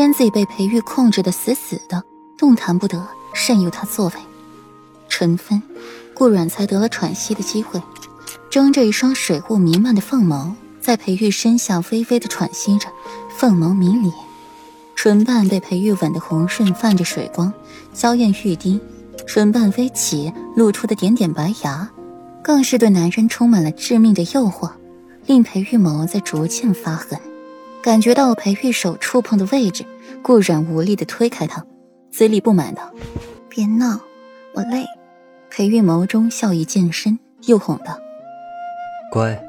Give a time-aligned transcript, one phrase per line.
[0.00, 2.02] 身子已被裴玉控制的死死的，
[2.38, 3.06] 动弹不得，
[3.46, 4.14] 任由他作为。
[5.10, 5.62] 春分，
[6.14, 7.82] 顾软才得了喘息的机会，
[8.48, 12.88] 睁着一双水雾弥漫的凤眸，在裴玉身下微微的喘息着，
[13.36, 14.10] 凤眸迷离，
[14.96, 17.52] 唇瓣被裴玉吻得红润，泛着水光，
[17.92, 18.80] 娇艳欲滴，
[19.26, 21.86] 唇瓣微起，露出的点点白牙，
[22.42, 24.70] 更是对男人充满了致命的诱惑，
[25.26, 27.20] 令裴玉眸在逐渐发狠。
[27.82, 29.84] 感觉到裴玉手触碰的位置，
[30.22, 31.64] 顾然无力的推开他，
[32.10, 32.90] 嘴里不满道
[33.48, 33.98] ：“别闹，
[34.52, 34.84] 我累。”
[35.48, 37.98] 裴玉眸中笑意渐深，又哄道
[39.10, 39.42] ：“乖，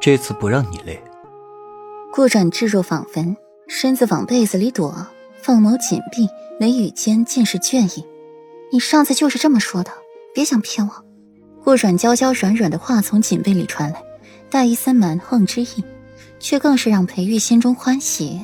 [0.00, 1.00] 这次不让你累。”
[2.12, 3.36] 顾然置若罔闻，
[3.68, 5.06] 身子往被子里躲，
[5.42, 8.04] 凤眸紧闭，眉宇间尽是倦意。
[8.72, 9.90] “你上次就是这么说的，
[10.34, 11.04] 别想骗我。”
[11.62, 14.02] 顾软娇娇软软的话从锦被里传来，
[14.48, 15.84] 带一丝蛮横之意。
[16.40, 18.40] 却更是让裴玉心中欢喜，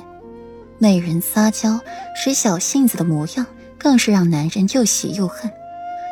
[0.79, 1.81] 美人撒娇
[2.15, 3.47] 使小性子的模样，
[3.79, 5.51] 更是让男人又喜又恨，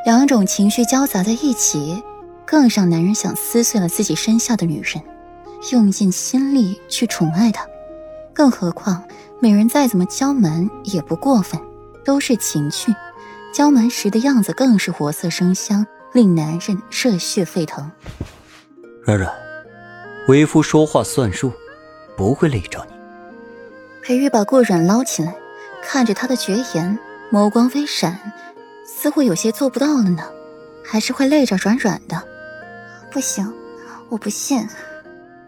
[0.05, 2.03] 两种情绪交杂在一起，
[2.47, 5.03] 更让男人想撕碎了自己身下的女人，
[5.73, 7.64] 用尽心力去宠爱她。
[8.33, 9.05] 更何况
[9.41, 11.61] 美人再怎么娇蛮也不过分，
[12.05, 12.92] 都是情趣，
[13.53, 17.92] 娇蛮时的样子更是活色生香，令男人热血沸腾。
[19.03, 19.30] 软软，
[20.28, 21.53] 为夫说话算数。
[22.17, 22.95] 不会累着你。
[24.03, 25.34] 裴玉把顾软捞起来，
[25.83, 26.98] 看着他的绝颜，
[27.33, 28.19] 眸光微闪，
[28.87, 30.23] 似乎有些做不到了呢，
[30.85, 32.23] 还是会累着软软的。
[33.11, 33.51] 不行，
[34.09, 34.67] 我不信，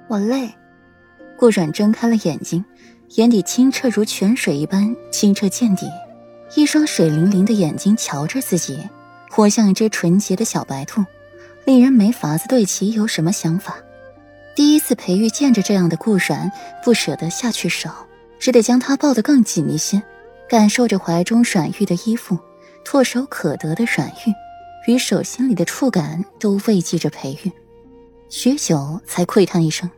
[0.09, 0.51] 我累。
[1.37, 2.65] 顾软睁开了眼睛，
[3.17, 5.87] 眼底清澈如泉水一般清澈见底，
[6.55, 8.89] 一双水灵灵的眼睛瞧着自己，
[9.31, 11.05] 活像一只纯洁的小白兔，
[11.67, 13.77] 令人没法子对其有什么想法。
[14.57, 16.51] 第一次裴玉见着这样的顾软，
[16.83, 17.91] 不舍得下去手，
[18.39, 20.03] 只得将他抱得更紧一些，
[20.49, 22.39] 感受着怀中软玉的衣服，
[22.83, 27.53] 唾手可得的软玉，与手心里的触感都慰藉着裴玉，
[28.31, 29.91] 许久才喟叹一声：“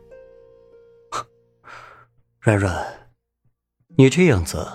[2.41, 2.85] 软软，
[3.97, 4.67] 你这样子，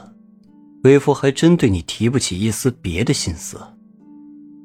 [0.84, 3.60] 为夫还真对你提不起一丝别的心思。”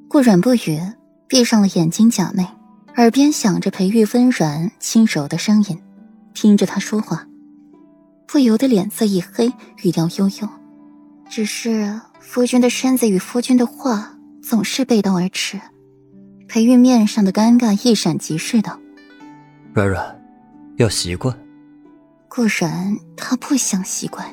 [0.08, 0.80] 顾软不语，
[1.28, 2.59] 闭上了眼睛，假寐。
[2.96, 5.80] 耳边响着裴玉温软轻柔的声音，
[6.34, 7.26] 听着他说话，
[8.28, 9.52] 不由得脸色一黑，
[9.84, 10.50] 语调悠悠
[11.30, 15.60] ：“只是夫君的身子与夫君的话总是背道而驰。”
[16.50, 18.78] 裴玉面上的尴尬一闪即逝道
[19.74, 20.20] ：“软软，
[20.78, 21.34] 要习惯。”
[22.28, 24.28] 顾然他不想习惯。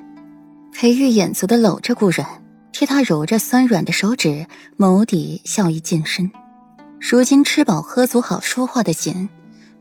[0.72, 2.26] 裴玉眼足的搂着顾然，
[2.72, 4.46] 替他揉着酸软的手指，
[4.76, 6.30] 眸底笑意渐深。
[7.00, 9.28] 如今吃饱喝足，好说话的紧，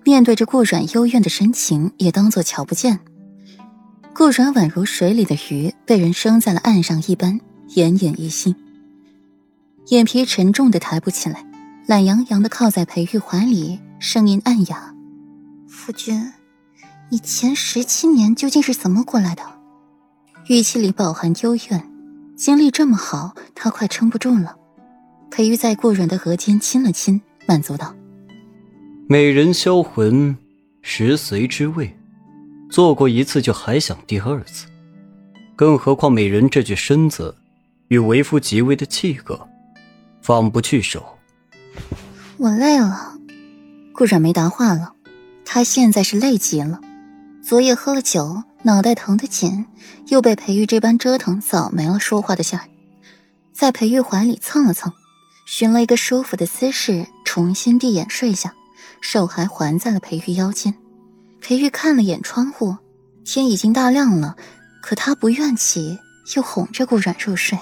[0.04, 3.00] 面对着顾软幽怨的神情，也当作瞧不见。
[4.14, 7.40] 顾软宛如水里的鱼，被人生在了岸上一般，
[7.70, 8.56] 奄奄一息，
[9.88, 11.46] 眼皮沉重的抬不起来，
[11.88, 14.94] 懒洋洋的靠在裴玉怀里，声音暗哑
[15.68, 16.32] ：“夫君，
[17.10, 19.42] 你前十七年究竟是怎么过来的？”
[20.48, 21.92] 语气里饱含幽怨。
[22.36, 24.58] 经历这么好，他快撑不住了。
[25.36, 27.94] 裴玉在顾软的额间亲了亲，满足道
[29.10, 30.38] ：“美人销魂，
[30.82, 31.94] 食髓之味，
[32.70, 34.68] 做过一次就还想第二次，
[35.54, 37.36] 更何况美人这具身子
[37.90, 39.46] 与为夫极为的契合，
[40.22, 41.18] 放不去手。”
[42.40, 43.20] 我累了。
[43.92, 44.94] 顾软没答话了，
[45.44, 46.80] 他现在是累极了。
[47.44, 49.66] 昨夜喝了酒，脑袋疼得紧，
[50.08, 52.70] 又被裴玉这般折腾，早没了说话的劲儿，
[53.52, 54.94] 在裴玉怀里蹭了蹭。
[55.46, 58.54] 寻了一个舒服的姿势，重新闭眼睡下，
[59.00, 60.74] 手还环在了裴玉腰间。
[61.40, 62.76] 裴玉看了眼窗户，
[63.24, 64.36] 天已经大亮了，
[64.82, 66.00] 可他不愿起，
[66.36, 67.58] 又哄着顾软入睡，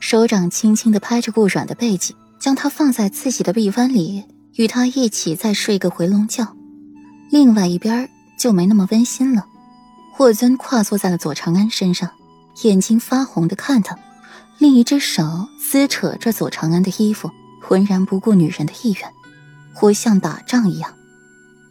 [0.00, 4.24] 手掌轻轻地拍着顾软的背脊，将他放在自己的臂弯里，
[4.54, 6.56] 与他一起再睡个回笼觉。
[7.30, 8.08] 另外一边
[8.38, 9.44] 就没那么温馨了。
[10.14, 12.10] 霍尊跨坐在了左长安身上，
[12.62, 13.96] 眼睛发红的看他。
[14.58, 17.30] 另一只手撕扯着左长安的衣服，
[17.62, 19.12] 浑然不顾女人的意愿，
[19.72, 20.94] 活像打仗一样。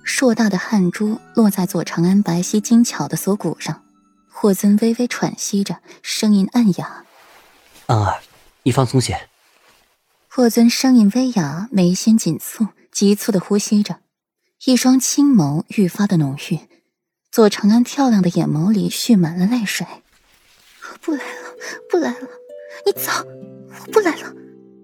[0.03, 3.83] 硕大的汗珠落在左长安白皙精巧的锁骨上，
[4.29, 7.03] 霍尊微微喘息着，声音暗哑
[7.87, 8.21] ：“安儿，
[8.63, 9.27] 你放松些。”
[10.29, 13.97] 霍尊声音微哑，眉心紧蹙，急促的呼吸着，
[14.63, 16.59] 一双青眸愈发的浓郁。
[17.29, 19.85] 左长安漂亮的眼眸里蓄满了泪水。
[21.01, 21.55] 不来了，
[21.91, 22.29] 不来了。
[22.85, 23.11] 你走，
[23.69, 24.33] 我不来了。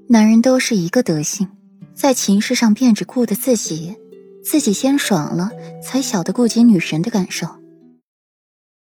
[0.07, 1.47] 男人都是一个德行，
[1.95, 3.95] 在情事上便只顾得自己，
[4.43, 5.49] 自己先爽了，
[5.81, 7.47] 才晓得顾及女神的感受。